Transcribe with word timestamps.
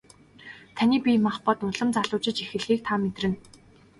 Таны 0.79 0.97
бие 1.03 1.17
махбод 1.25 1.59
улам 1.67 1.89
залуужиж 1.95 2.37
эхлэхийг 2.43 2.79
та 2.87 2.93
мэдэрнэ. 3.01 3.37